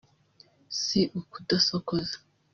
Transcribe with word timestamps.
si 0.81 0.99
ukudasokoza 1.19 2.17